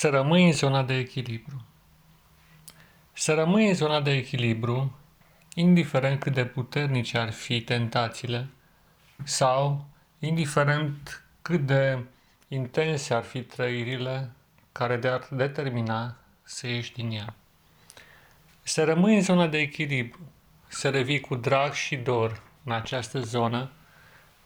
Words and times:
Să 0.00 0.08
rămâi 0.08 0.46
în 0.46 0.52
zona 0.52 0.82
de 0.82 0.94
echilibru. 0.94 1.64
Să 3.12 3.34
rămâi 3.34 3.68
în 3.68 3.74
zona 3.74 4.00
de 4.00 4.10
echilibru, 4.10 4.98
indiferent 5.54 6.20
cât 6.20 6.32
de 6.32 6.44
puternice 6.44 7.18
ar 7.18 7.32
fi 7.32 7.60
tentațiile 7.60 8.48
sau 9.24 9.86
indiferent 10.18 11.24
cât 11.42 11.66
de 11.66 11.98
intense 12.48 13.14
ar 13.14 13.22
fi 13.22 13.42
trăirile 13.42 14.30
care 14.72 14.96
de-ar 14.96 15.28
determina 15.30 16.16
să 16.42 16.66
ieși 16.66 16.92
din 16.92 17.10
ea. 17.10 17.34
Să 18.62 18.84
rămâi 18.84 19.14
în 19.14 19.22
zona 19.22 19.46
de 19.46 19.58
echilibru, 19.58 20.20
să 20.68 20.90
revii 20.90 21.20
cu 21.20 21.34
drag 21.34 21.72
și 21.72 21.96
dor 21.96 22.42
în 22.64 22.72
această 22.72 23.20
zonă 23.20 23.70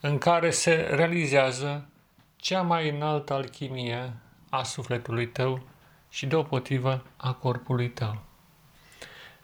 în 0.00 0.18
care 0.18 0.50
se 0.50 0.74
realizează 0.74 1.88
cea 2.36 2.62
mai 2.62 2.88
înaltă 2.88 3.32
alchimie 3.32 4.12
a 4.56 4.62
sufletului 4.62 5.28
tău 5.28 5.62
și 6.08 6.26
deopotrivă 6.26 7.06
a 7.16 7.32
corpului 7.32 7.90
tău. 7.90 8.22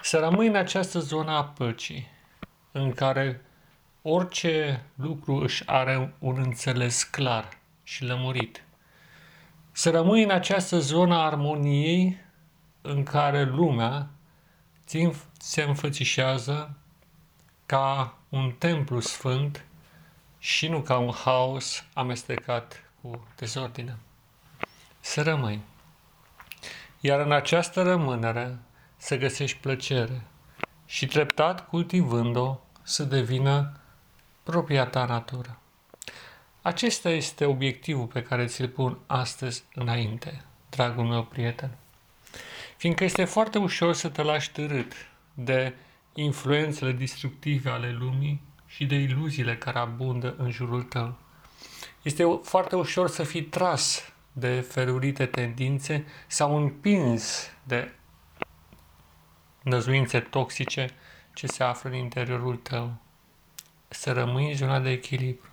Să 0.03 0.19
rămâi 0.19 0.47
în 0.47 0.55
această 0.55 0.99
zonă 0.99 1.31
a 1.31 1.45
păcii, 1.45 2.09
în 2.73 2.93
care 2.93 3.45
orice 4.03 4.85
lucru 4.95 5.35
își 5.35 5.63
are 5.67 6.15
un 6.19 6.39
înțeles 6.39 7.03
clar 7.03 7.49
și 7.83 8.05
lămurit. 8.05 8.65
Să 9.73 9.91
rămâi 9.91 10.23
în 10.23 10.31
această 10.31 10.79
zonă 10.79 11.15
a 11.15 11.25
armoniei 11.25 12.19
în 12.81 13.03
care 13.03 13.45
lumea 13.45 14.09
se 15.39 15.63
înfățișează 15.63 16.75
ca 17.67 18.19
un 18.29 18.55
templu 18.59 19.01
sfânt 19.01 19.65
și 20.39 20.69
nu 20.69 20.81
ca 20.81 20.99
un 20.99 21.13
haos 21.13 21.85
amestecat 21.95 22.91
cu 23.01 23.27
dezordine. 23.37 23.97
Să 25.01 25.23
rămâi. 25.23 25.61
Iar 27.01 27.21
în 27.21 27.33
această 27.33 27.83
rămânere 27.83 28.59
să 28.97 29.17
găsești 29.17 29.59
plăcere 29.59 30.23
și 30.87 31.07
treptat 31.07 31.69
cultivând-o 31.69 32.59
să 32.83 33.03
devină 33.03 33.81
propria 34.43 34.87
ta 34.87 35.05
natură. 35.05 35.59
Acesta 36.63 37.11
este 37.11 37.45
obiectivul 37.45 38.07
pe 38.07 38.23
care 38.23 38.47
ți-l 38.47 38.69
pun 38.69 38.99
astăzi 39.07 39.65
înainte, 39.75 40.45
dragul 40.71 41.05
meu 41.05 41.25
prieten. 41.25 41.71
Fiindcă 42.77 43.05
este 43.05 43.25
foarte 43.25 43.59
ușor 43.59 43.95
să 43.95 44.09
te 44.09 44.23
lași 44.23 44.51
târât 44.51 44.93
de 45.35 45.75
influențele 46.15 46.93
destructive 46.93 47.71
ale 47.71 47.93
lumii 47.93 48.43
și 48.67 48.87
de 48.87 48.95
iluziile 48.95 49.57
care 49.57 49.79
abundă 49.79 50.35
în 50.39 50.51
jurul 50.51 50.83
tău. 50.83 51.17
Este 52.03 52.41
foarte 52.43 52.77
ușor 52.77 53.09
să 53.09 53.23
fii 53.23 53.43
tras 53.43 54.13
de 54.33 54.61
ferurite 54.61 55.27
tendințe 55.27 56.07
sau 56.27 56.57
împins 56.57 57.51
de 57.63 57.93
năzuințe 59.63 60.21
toxice 60.21 60.89
ce 61.35 61.47
se 61.47 61.63
află 61.63 61.91
în 61.91 61.97
interiorul 61.97 62.57
tău. 62.57 62.95
Să 63.89 64.13
rămâi 64.13 64.49
în 64.51 64.57
zona 64.57 64.81
de 64.81 64.91
echilibru. 64.91 65.49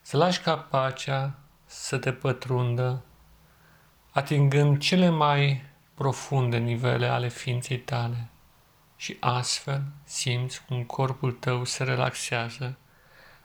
Să 0.00 0.16
lași 0.16 0.40
ca 0.40 0.56
pacea 0.56 1.38
să 1.66 1.98
te 1.98 2.12
pătrundă, 2.12 3.04
atingând 4.10 4.78
cele 4.78 5.08
mai 5.08 5.62
profunde 5.94 6.56
nivele 6.56 7.06
ale 7.06 7.28
ființei 7.28 7.78
tale 7.78 8.28
și 8.96 9.16
astfel 9.20 9.82
simți 10.04 10.64
cum 10.64 10.84
corpul 10.84 11.32
tău 11.32 11.64
se 11.64 11.84
relaxează, 11.84 12.78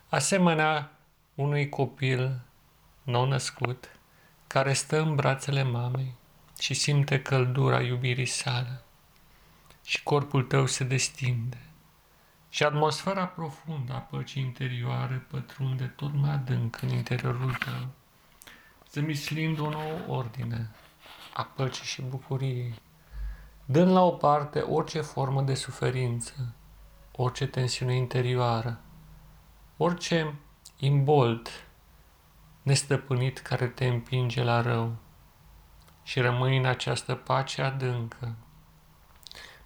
asemenea 0.08 0.90
unui 1.34 1.68
copil 1.68 2.40
nou 3.02 3.24
născut 3.26 3.99
care 4.52 4.72
stă 4.72 5.00
în 5.00 5.14
brațele 5.14 5.62
mamei 5.62 6.14
și 6.58 6.74
simte 6.74 7.22
căldura 7.22 7.80
iubirii 7.80 8.26
sale. 8.26 8.82
Și 9.84 10.02
corpul 10.02 10.42
tău 10.42 10.66
se 10.66 10.84
destinde. 10.84 11.58
Și 12.48 12.62
atmosfera 12.62 13.26
profundă 13.26 13.92
a 13.92 13.98
păcii 13.98 14.42
interioare 14.42 15.26
pătrunde 15.30 15.84
tot 15.84 16.14
mai 16.14 16.30
adânc 16.30 16.82
în 16.82 16.88
interiorul 16.88 17.54
tău, 17.54 17.88
zămislind 18.90 19.58
o 19.58 19.70
nouă 19.70 19.98
ordine 20.06 20.70
a 21.34 21.42
păcii 21.42 21.84
și 21.84 22.02
bucuriei, 22.02 22.74
dând 23.64 23.90
la 23.90 24.02
o 24.02 24.10
parte 24.10 24.58
orice 24.58 25.00
formă 25.00 25.42
de 25.42 25.54
suferință, 25.54 26.54
orice 27.12 27.46
tensiune 27.46 27.96
interioară, 27.96 28.80
orice 29.76 30.34
imbolt 30.76 31.69
nestăpânit 32.62 33.38
care 33.38 33.66
te 33.66 33.86
împinge 33.86 34.42
la 34.42 34.60
rău 34.60 34.96
și 36.02 36.20
rămâi 36.20 36.56
în 36.56 36.64
această 36.64 37.14
pace 37.14 37.62
adâncă, 37.62 38.34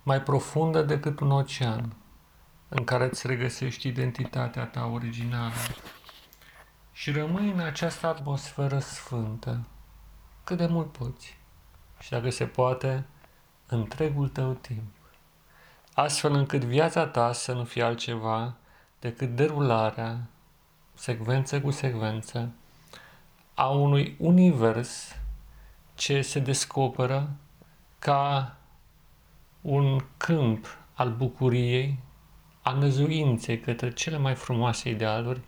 mai 0.03 0.23
profundă 0.23 0.83
decât 0.83 1.21
un 1.21 1.31
ocean, 1.31 1.97
în 2.69 2.85
care 2.85 3.05
îți 3.05 3.27
regăsești 3.27 3.89
identitatea 3.89 4.65
ta 4.65 4.87
originală. 4.87 5.53
Și 6.93 7.11
rămâi 7.11 7.51
în 7.51 7.61
această 7.61 8.07
atmosferă 8.07 8.79
sfântă. 8.79 9.67
Cât 10.45 10.57
de 10.57 10.67
mult 10.67 10.93
poți? 10.93 11.39
Și 11.99 12.11
dacă 12.11 12.31
se 12.31 12.47
poate, 12.47 13.05
întregul 13.67 14.29
tău 14.29 14.53
timp, 14.53 14.93
astfel 15.95 16.33
încât 16.33 16.65
viața 16.65 17.07
ta 17.07 17.33
să 17.33 17.53
nu 17.53 17.65
fie 17.65 17.83
altceva 17.83 18.55
decât 18.99 19.37
derularea, 19.37 20.27
secvență 20.95 21.61
cu 21.61 21.71
secvență, 21.71 22.53
a 23.55 23.69
unui 23.69 24.17
univers 24.19 25.17
ce 25.95 26.23
se 26.23 26.39
descoperă 26.39 27.31
ca 27.99 28.57
un 29.61 30.05
câmp 30.17 30.79
al 30.95 31.13
bucuriei, 31.13 31.99
a 32.63 32.73
năzuinței 32.73 33.61
către 33.61 33.93
cele 33.93 34.17
mai 34.17 34.35
frumoase 34.35 34.89
idealuri 34.91 35.41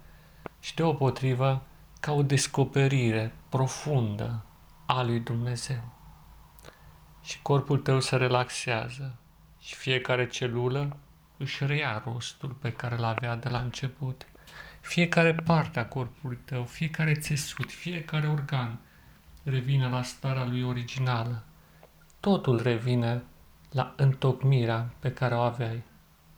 și 0.61 0.75
deopotrivă 0.75 1.62
ca 2.00 2.12
o 2.12 2.22
descoperire 2.22 3.34
profundă 3.49 4.45
a 4.87 5.03
lui 5.03 5.21
Dumnezeu. 5.21 5.83
Și 7.22 7.43
corpul 7.43 7.78
tău 7.78 8.00
se 8.00 8.16
relaxează 8.16 9.16
și 9.61 9.75
fiecare 9.75 10.27
celulă 10.27 10.97
își 11.37 11.66
reia 11.66 12.03
rostul 12.05 12.50
pe 12.50 12.72
care 12.72 12.97
l-avea 12.97 13.37
de 13.37 13.49
la 13.49 13.59
început. 13.59 14.27
Fiecare 14.87 15.35
parte 15.35 15.79
a 15.79 15.87
corpului 15.87 16.39
tău, 16.45 16.65
fiecare 16.65 17.15
țesut, 17.15 17.71
fiecare 17.71 18.27
organ 18.27 18.79
revine 19.43 19.89
la 19.89 20.03
starea 20.03 20.45
lui 20.45 20.63
originală. 20.63 21.43
Totul 22.21 22.63
revine 22.63 23.23
la 23.73 23.95
întocmirea 23.97 24.91
pe 24.99 25.13
care 25.13 25.35
o 25.35 25.41
aveai 25.41 25.83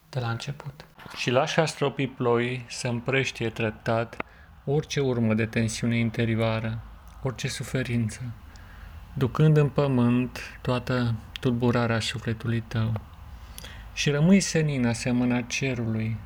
de 0.08 0.20
la 0.20 0.30
început. 0.30 0.84
Și 1.16 1.30
lași 1.30 1.52
șastropii 1.52 2.06
ploi 2.06 2.64
să 2.68 2.88
împrăștie 2.88 3.50
treptat 3.50 4.24
orice 4.64 5.00
urmă 5.00 5.34
de 5.34 5.46
tensiune 5.46 5.98
interioară, 5.98 6.78
orice 7.22 7.48
suferință, 7.48 8.20
ducând 9.14 9.56
în 9.56 9.68
pământ 9.68 10.58
toată 10.60 11.14
tulburarea 11.40 12.00
sufletului 12.00 12.60
tău. 12.60 12.92
Și 13.92 14.10
rămâi 14.10 14.40
senin 14.40 14.86
asemenea 14.86 15.42
cerului 15.42 16.16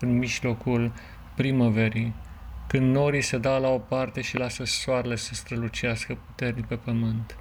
în 0.00 0.18
mijlocul 0.18 0.92
primăverii, 1.34 2.14
când 2.72 2.94
norii 2.94 3.22
se 3.22 3.38
dau 3.38 3.60
la 3.60 3.68
o 3.68 3.78
parte 3.78 4.20
și 4.20 4.36
lasă 4.36 4.64
soarele 4.64 5.16
să 5.16 5.34
strălucească 5.34 6.14
puternic 6.26 6.66
pe 6.66 6.74
pământ. 6.74 7.36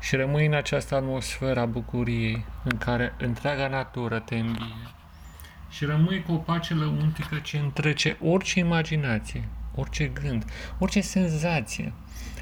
Și 0.00 0.16
rămâi 0.16 0.46
în 0.46 0.54
această 0.54 0.94
atmosferă 0.94 1.60
a 1.60 1.66
bucuriei, 1.66 2.44
în 2.64 2.78
care 2.78 3.14
întreaga 3.18 3.68
natură 3.68 4.18
te 4.18 4.36
îmbie. 4.36 4.88
Și 5.70 5.84
rămâi 5.84 6.22
cu 6.22 6.32
o 6.32 6.36
pace 6.36 6.74
lăuntică 6.74 7.38
ce 7.42 7.58
întrece 7.58 8.16
orice 8.22 8.58
imaginație, 8.58 9.48
orice 9.74 10.06
gând, 10.06 10.44
orice 10.78 11.00
senzație. 11.00 11.92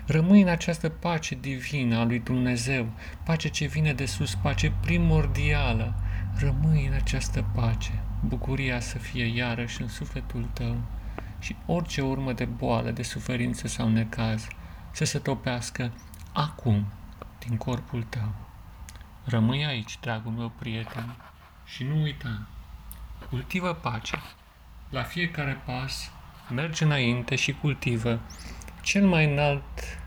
Rămâi 0.06 0.42
în 0.42 0.48
această 0.48 0.88
pace 0.88 1.38
divină 1.40 1.96
a 1.96 2.04
lui 2.04 2.18
Dumnezeu, 2.18 2.86
pace 3.24 3.48
ce 3.48 3.66
vine 3.66 3.92
de 3.92 4.04
sus, 4.04 4.34
pace 4.34 4.72
primordială. 4.80 5.94
Rămâi 6.38 6.86
în 6.86 6.92
această 6.94 7.44
pace, 7.54 8.02
bucuria 8.24 8.80
să 8.80 8.98
fie 8.98 9.24
iarăși 9.24 9.82
în 9.82 9.88
sufletul 9.88 10.48
tău 10.52 10.76
și 11.46 11.56
orice 11.66 12.00
urmă 12.00 12.32
de 12.32 12.44
boală, 12.44 12.90
de 12.90 13.02
suferință 13.02 13.68
sau 13.68 13.88
necaz 13.88 14.46
să 14.90 15.04
se 15.04 15.18
topească 15.18 15.92
acum 16.32 16.86
din 17.38 17.56
corpul 17.56 18.02
tău. 18.02 18.34
Rămâi 19.24 19.66
aici, 19.66 19.98
dragul 20.00 20.32
meu 20.32 20.52
prieten, 20.58 21.16
și 21.64 21.84
nu 21.84 22.02
uita, 22.02 22.46
cultivă 23.28 23.72
pacea. 23.72 24.22
La 24.90 25.02
fiecare 25.02 25.62
pas, 25.64 26.10
merge 26.50 26.84
înainte 26.84 27.34
și 27.34 27.52
cultivă 27.52 28.20
cel 28.82 29.06
mai 29.06 29.32
înalt 29.32 29.98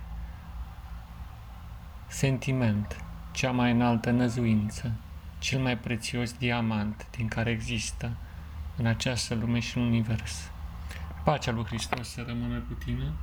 sentiment, 2.07 3.03
cea 3.31 3.51
mai 3.51 3.71
înaltă 3.71 4.09
năzuință, 4.09 4.91
cel 5.37 5.59
mai 5.59 5.77
prețios 5.77 6.33
diamant 6.33 7.07
din 7.11 7.27
care 7.27 7.49
există 7.49 8.11
în 8.75 8.85
această 8.85 9.35
lume 9.35 9.59
și 9.59 9.77
în 9.77 9.83
univers. 9.83 10.51
Pacea 11.23 11.51
lui 11.51 11.65
Hristos 11.65 12.09
să 12.09 12.23
rămână 12.27 12.59
cu 12.59 12.73
tine, 12.73 13.13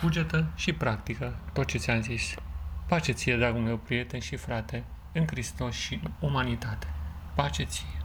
cugetă 0.00 0.46
și 0.54 0.72
practică 0.72 1.38
tot 1.52 1.66
ce 1.66 1.78
ți-am 1.78 2.00
zis. 2.00 2.34
Pace 2.86 3.12
ție, 3.12 3.36
dragul 3.36 3.60
meu 3.60 3.76
prieten 3.76 4.20
și 4.20 4.36
frate, 4.36 4.84
în 5.12 5.26
Hristos 5.26 5.74
și 5.74 6.00
în 6.02 6.10
umanitate. 6.20 6.86
Pace 7.34 7.64
ție! 7.64 7.98